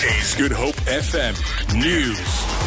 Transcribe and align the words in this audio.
Good 0.00 0.52
Hope 0.52 0.76
FM 0.86 1.34
News. 1.78 2.59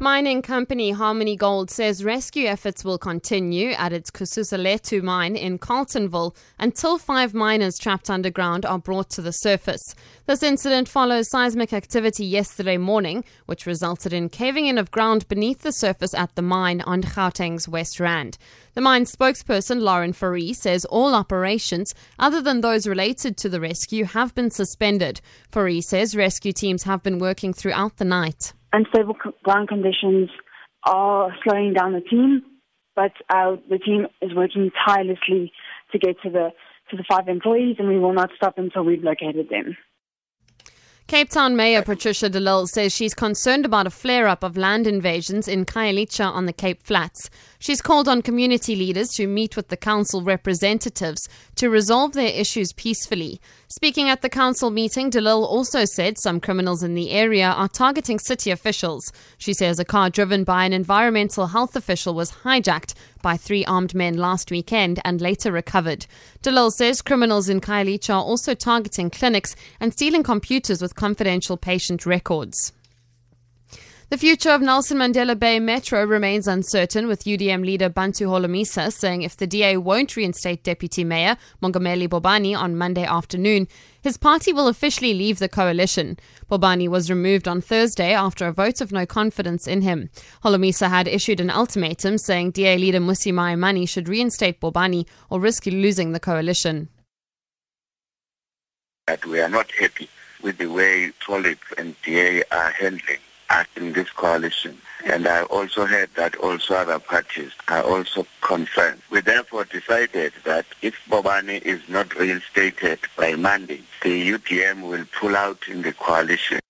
Mining 0.00 0.42
company 0.42 0.90
Harmony 0.90 1.36
Gold 1.36 1.70
says 1.70 2.04
rescue 2.04 2.46
efforts 2.46 2.84
will 2.84 2.98
continue 2.98 3.70
at 3.70 3.92
its 3.92 4.10
Kusasalethu 4.10 5.00
mine 5.02 5.36
in 5.36 5.56
Carletonville 5.56 6.34
until 6.58 6.98
five 6.98 7.32
miners 7.32 7.78
trapped 7.78 8.10
underground 8.10 8.66
are 8.66 8.78
brought 8.78 9.08
to 9.10 9.22
the 9.22 9.32
surface. 9.32 9.94
This 10.26 10.42
incident 10.42 10.88
follows 10.88 11.30
seismic 11.30 11.72
activity 11.72 12.26
yesterday 12.26 12.76
morning, 12.76 13.24
which 13.46 13.66
resulted 13.66 14.12
in 14.12 14.30
caving 14.30 14.66
in 14.66 14.78
of 14.78 14.90
ground 14.90 15.28
beneath 15.28 15.62
the 15.62 15.72
surface 15.72 16.12
at 16.12 16.34
the 16.34 16.42
mine 16.42 16.80
on 16.80 17.00
Gauteng's 17.00 17.68
West 17.68 18.00
Rand. 18.00 18.36
The 18.74 18.80
mine 18.80 19.04
spokesperson 19.04 19.80
Lauren 19.80 20.12
Fourie 20.12 20.54
says 20.54 20.84
all 20.86 21.14
operations, 21.14 21.94
other 22.18 22.42
than 22.42 22.62
those 22.62 22.88
related 22.88 23.36
to 23.38 23.48
the 23.48 23.60
rescue, 23.60 24.06
have 24.06 24.34
been 24.34 24.50
suspended. 24.50 25.20
Fourie 25.52 25.80
says 25.80 26.16
rescue 26.16 26.52
teams 26.52 26.82
have 26.82 27.04
been 27.04 27.20
working 27.20 27.52
throughout 27.52 27.98
the 27.98 28.04
night 28.04 28.52
unstable 28.74 29.16
ground 29.42 29.68
conditions 29.68 30.30
are 30.84 31.34
slowing 31.44 31.72
down 31.72 31.92
the 31.92 32.00
team, 32.00 32.42
but 32.96 33.12
uh, 33.30 33.56
the 33.70 33.78
team 33.78 34.06
is 34.20 34.34
working 34.34 34.70
tirelessly 34.86 35.52
to 35.92 35.98
get 35.98 36.16
to 36.22 36.30
the 36.30 36.50
to 36.90 36.96
the 36.98 37.04
five 37.08 37.28
employees, 37.28 37.76
and 37.78 37.88
we 37.88 37.98
will 37.98 38.12
not 38.12 38.30
stop 38.36 38.58
until 38.58 38.84
we've 38.84 39.02
located 39.02 39.48
them. 39.48 39.74
Cape 41.14 41.30
Town 41.30 41.54
Mayor 41.54 41.82
Patricia 41.82 42.28
de 42.28 42.40
Lille 42.40 42.66
says 42.66 42.92
she's 42.92 43.14
concerned 43.14 43.64
about 43.64 43.86
a 43.86 43.90
flare 43.90 44.26
up 44.26 44.42
of 44.42 44.56
land 44.56 44.84
invasions 44.84 45.46
in 45.46 45.64
Khayelitsha 45.64 46.24
on 46.24 46.46
the 46.46 46.52
Cape 46.52 46.82
Flats. 46.82 47.30
She's 47.60 47.80
called 47.80 48.08
on 48.08 48.20
community 48.20 48.74
leaders 48.74 49.10
to 49.10 49.28
meet 49.28 49.54
with 49.54 49.68
the 49.68 49.76
council 49.76 50.22
representatives 50.22 51.28
to 51.54 51.70
resolve 51.70 52.14
their 52.14 52.34
issues 52.34 52.72
peacefully. 52.72 53.40
Speaking 53.68 54.08
at 54.08 54.22
the 54.22 54.28
council 54.28 54.72
meeting, 54.72 55.08
de 55.08 55.20
Lille 55.20 55.44
also 55.44 55.84
said 55.84 56.18
some 56.18 56.40
criminals 56.40 56.82
in 56.82 56.94
the 56.94 57.12
area 57.12 57.46
are 57.46 57.68
targeting 57.68 58.18
city 58.18 58.50
officials. 58.50 59.12
She 59.38 59.54
says 59.54 59.78
a 59.78 59.84
car 59.84 60.10
driven 60.10 60.42
by 60.42 60.64
an 60.64 60.72
environmental 60.72 61.46
health 61.46 61.76
official 61.76 62.14
was 62.14 62.32
hijacked 62.42 62.94
by 63.24 63.38
three 63.38 63.64
armed 63.64 63.94
men 63.94 64.18
last 64.18 64.50
weekend 64.50 65.00
and 65.02 65.18
later 65.18 65.50
recovered. 65.50 66.04
Lille 66.44 66.70
says 66.70 67.00
criminals 67.00 67.48
in 67.48 67.58
Khayelitsha 67.58 68.10
are 68.10 68.22
also 68.22 68.54
targeting 68.54 69.08
clinics 69.08 69.56
and 69.80 69.94
stealing 69.94 70.22
computers 70.22 70.82
with 70.82 70.94
confidential 70.94 71.56
patient 71.56 72.04
records. 72.04 72.74
The 74.14 74.18
future 74.18 74.50
of 74.50 74.62
Nelson 74.62 74.98
Mandela 74.98 75.36
Bay 75.36 75.58
Metro 75.58 76.04
remains 76.04 76.46
uncertain, 76.46 77.08
with 77.08 77.24
UDM 77.24 77.64
leader 77.64 77.88
Bantu 77.88 78.28
Holomisa 78.28 78.92
saying 78.92 79.22
if 79.22 79.36
the 79.36 79.44
DA 79.48 79.76
won't 79.76 80.14
reinstate 80.14 80.62
Deputy 80.62 81.02
Mayor 81.02 81.36
Mongameli 81.60 82.06
Bobani 82.06 82.56
on 82.56 82.76
Monday 82.76 83.02
afternoon, 83.02 83.66
his 84.00 84.16
party 84.16 84.52
will 84.52 84.68
officially 84.68 85.14
leave 85.14 85.40
the 85.40 85.48
coalition. 85.48 86.16
Bobani 86.48 86.86
was 86.86 87.10
removed 87.10 87.48
on 87.48 87.60
Thursday 87.60 88.14
after 88.14 88.46
a 88.46 88.52
vote 88.52 88.80
of 88.80 88.92
no 88.92 89.04
confidence 89.04 89.66
in 89.66 89.82
him. 89.82 90.10
Holomisa 90.44 90.88
had 90.88 91.08
issued 91.08 91.40
an 91.40 91.50
ultimatum 91.50 92.16
saying 92.16 92.52
DA 92.52 92.78
leader 92.78 93.00
Mmusi 93.00 93.32
Maimane 93.32 93.88
should 93.88 94.08
reinstate 94.08 94.60
Bobani 94.60 95.08
or 95.28 95.40
risk 95.40 95.66
losing 95.66 96.12
the 96.12 96.20
coalition. 96.20 96.88
That 99.08 99.26
we 99.26 99.40
are 99.40 99.48
not 99.48 99.72
happy 99.72 100.08
with 100.40 100.58
the 100.58 100.68
way 100.68 101.10
Trollip 101.18 101.58
and 101.76 101.96
DA 102.04 102.44
are 102.52 102.70
handling 102.70 103.18
in 103.76 103.92
this 103.92 104.10
coalition. 104.10 104.76
And 105.04 105.26
I 105.26 105.42
also 105.44 105.86
heard 105.86 106.10
that 106.16 106.34
also 106.36 106.74
other 106.74 106.98
parties 106.98 107.52
are 107.68 107.82
also 107.82 108.26
concerned. 108.40 109.02
We 109.10 109.20
therefore 109.20 109.64
decided 109.64 110.32
that 110.44 110.66
if 110.82 110.94
Bobani 111.08 111.60
is 111.62 111.80
not 111.88 112.14
reinstated 112.16 113.00
by 113.16 113.34
Monday, 113.34 113.82
the 114.02 114.30
UDM 114.32 114.88
will 114.88 115.04
pull 115.18 115.36
out 115.36 115.68
in 115.68 115.82
the 115.82 115.92
coalition. 115.92 116.60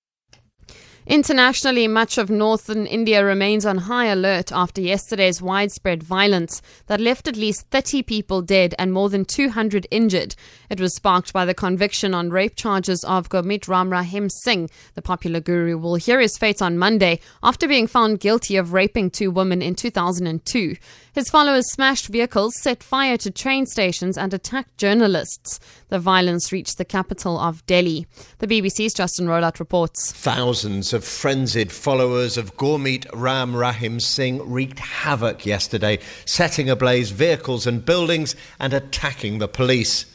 Internationally, 1.07 1.87
much 1.87 2.17
of 2.17 2.31
northern 2.31 2.87
India 2.87 3.23
remains 3.23 3.67
on 3.67 3.77
high 3.77 4.07
alert 4.07 4.51
after 4.51 4.81
yesterday's 4.81 5.43
widespread 5.43 6.03
violence 6.03 6.63
that 6.87 6.99
left 6.99 7.29
at 7.29 7.37
least 7.37 7.67
30 7.71 8.03
people 8.05 8.41
dead 8.41 8.75
and 8.79 8.91
more 8.91 9.11
than 9.11 9.27
200 9.27 9.87
injured. 9.91 10.35
It 10.71 10.81
was 10.81 10.97
sparked 10.97 11.35
by 11.35 11.45
the 11.45 11.53
conviction 11.53 12.15
on 12.15 12.31
rape 12.31 12.57
charges 12.57 13.05
of 13.05 13.29
Gurmeet 13.29 13.69
Ram 13.69 13.91
Rahim 13.91 14.31
Singh. 14.31 14.71
The 14.95 15.03
popular 15.03 15.41
guru 15.41 15.77
will 15.77 15.97
hear 15.97 16.21
his 16.21 16.39
fate 16.39 16.63
on 16.63 16.79
Monday 16.79 17.21
after 17.43 17.69
being 17.69 17.87
found 17.87 18.21
guilty 18.21 18.57
of 18.57 18.73
raping 18.73 19.11
two 19.11 19.31
women 19.31 19.61
in 19.61 19.75
2002. 19.75 20.77
His 21.15 21.29
followers 21.29 21.71
smashed 21.71 22.09
vehicles, 22.09 22.55
set 22.61 22.83
fire 22.83 23.19
to 23.19 23.31
train 23.31 23.67
stations, 23.67 24.17
and 24.17 24.33
attacked 24.33 24.79
journalists. 24.79 25.61
The 25.91 25.99
violence 26.01 26.51
reached 26.51 26.79
the 26.79 26.85
capital 26.85 27.39
of 27.39 27.65
Delhi. 27.67 28.07
The 28.39 28.49
BBC's 28.49 28.95
Justin 28.95 29.29
Rowlatt 29.29 29.61
reports. 29.61 30.11
Thousands 30.11 30.94
of 30.95 31.05
frenzied 31.05 31.71
followers 31.71 32.39
of 32.39 32.57
Gurmeet 32.57 33.07
Ram 33.13 33.55
Rahim 33.55 34.01
Singh 34.01 34.49
wreaked 34.49 34.79
havoc 34.79 35.45
yesterday, 35.45 35.99
setting 36.25 36.71
ablaze 36.71 37.11
vehicles 37.11 37.67
and 37.67 37.85
buildings 37.85 38.35
and 38.59 38.73
attacking 38.73 39.39
the 39.39 39.49
police. 39.49 40.07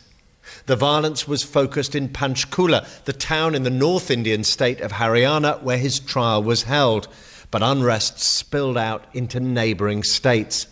The 0.66 0.75
violence 0.75 1.28
was 1.28 1.44
focused 1.44 1.94
in 1.94 2.09
Panchkula, 2.09 2.88
the 3.06 3.13
town 3.13 3.53
in 3.53 3.63
the 3.63 3.69
North 3.69 4.09
Indian 4.09 4.44
state 4.44 4.81
of 4.81 4.94
Haryana 4.94 5.62
where 5.62 5.78
his 5.78 6.00
trial 6.00 6.41
was 6.41 6.63
held. 6.63 7.07
But 7.51 7.62
unrest 7.62 8.19
spilled 8.19 8.78
out 8.78 9.06
into 9.13 9.39
neighbouring 9.39 10.03
states. 10.03 10.68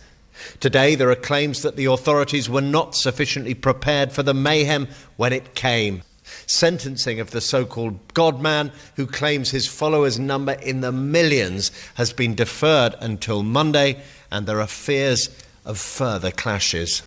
Today, 0.60 0.94
there 0.94 1.10
are 1.10 1.16
claims 1.16 1.62
that 1.62 1.76
the 1.76 1.86
authorities 1.86 2.48
were 2.48 2.60
not 2.60 2.94
sufficiently 2.94 3.54
prepared 3.54 4.12
for 4.12 4.22
the 4.22 4.34
mayhem 4.34 4.88
when 5.16 5.32
it 5.32 5.54
came. 5.54 6.02
Sentencing 6.46 7.20
of 7.20 7.30
the 7.30 7.40
so 7.40 7.64
called 7.64 7.98
Godman, 8.14 8.70
who 8.96 9.06
claims 9.06 9.50
his 9.50 9.66
followers 9.66 10.18
number 10.18 10.52
in 10.52 10.82
the 10.82 10.92
millions, 10.92 11.70
has 11.94 12.12
been 12.12 12.34
deferred 12.34 12.94
until 13.00 13.42
Monday, 13.42 14.02
and 14.30 14.46
there 14.46 14.60
are 14.60 14.66
fears 14.66 15.30
of 15.64 15.78
further 15.78 16.30
clashes. 16.30 17.02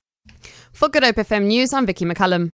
For 0.74 0.90
Good 0.90 1.04
Hope 1.04 1.18
FM 1.18 1.46
News, 1.46 1.74
I'm 1.74 1.86
Vicky 1.86 2.06
McCullum. 2.06 2.50